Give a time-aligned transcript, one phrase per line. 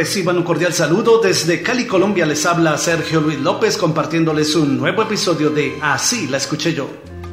[0.00, 2.24] Reciban un cordial saludo desde Cali, Colombia.
[2.24, 6.88] Les habla Sergio Luis López compartiéndoles un nuevo episodio de Así la escuché yo.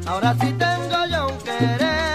[0.05, 2.07] Ahora sí tengo yo un querer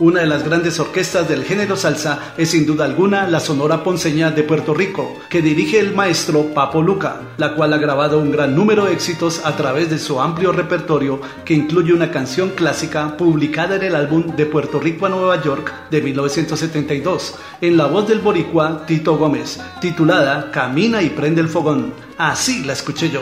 [0.00, 4.32] Una de las grandes orquestas del género salsa es sin duda alguna la Sonora Ponceña
[4.32, 8.56] de Puerto Rico, que dirige el maestro Papo Luca, la cual ha grabado un gran
[8.56, 13.76] número de éxitos a través de su amplio repertorio que incluye una canción clásica publicada
[13.76, 18.18] en el álbum De Puerto Rico a Nueva York de 1972, en la voz del
[18.18, 21.92] boricua Tito Gómez, titulada Camina y prende el fogón.
[22.18, 23.20] Así la escuché yo.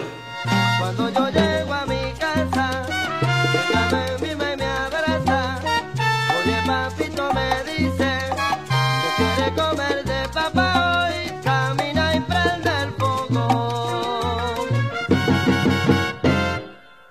[0.81, 1.52] Cuando yo
[6.83, 8.11] papito me dice
[9.03, 11.33] que quiere comer de papá hoy.
[11.45, 14.69] Camina y prende el fogón.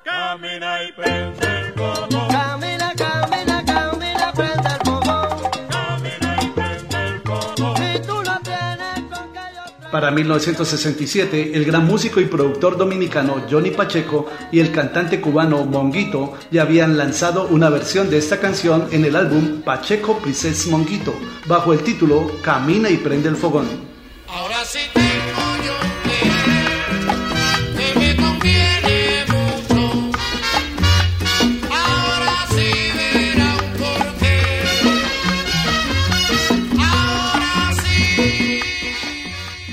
[0.04, 1.51] Camina y prende
[9.92, 16.34] Para 1967, el gran músico y productor dominicano Johnny Pacheco y el cantante cubano Monguito
[16.50, 21.14] ya habían lanzado una versión de esta canción en el álbum Pacheco Princess Monguito,
[21.46, 23.68] bajo el título Camina y prende el fogón.
[24.30, 25.11] Ahora sí tengo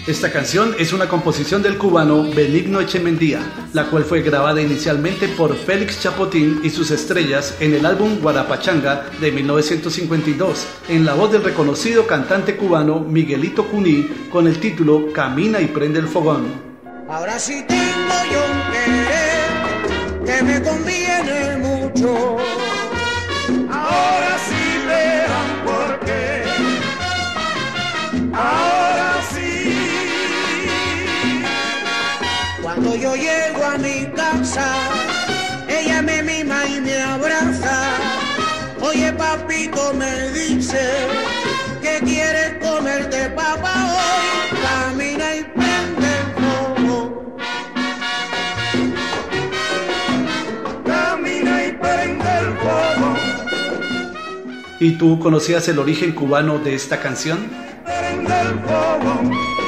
[0.09, 3.41] Esta canción es una composición del cubano Benigno Echemendía,
[3.75, 9.05] la cual fue grabada inicialmente por Félix Chapotín y sus estrellas en el álbum Guarapachanga
[9.21, 15.61] de 1952, en la voz del reconocido cantante cubano Miguelito Cuní con el título Camina
[15.61, 16.47] y prende el fogón.
[17.07, 22.38] Ahora sí tengo yo un que me conviene mucho.
[32.69, 34.67] Cuando yo llego a mi casa,
[35.67, 37.95] ella me mima y me abraza.
[38.83, 40.79] Oye, papito me dice
[41.81, 44.59] que quiere comerte papá hoy.
[44.63, 47.37] Camina y prende el fuego.
[50.85, 53.17] Camina y prende el fuego.
[54.79, 57.49] ¿Y tú conocías el origen cubano de esta canción?
[57.87, 59.59] Prende el fuego.